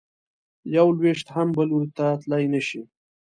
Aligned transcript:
یو 0.75 0.87
لویشت 0.97 1.27
هم 1.35 1.47
بل 1.55 1.67
لوري 1.69 1.89
ته 1.97 2.07
تلی 2.21 2.45
نه 2.53 2.61
شې. 2.67 2.81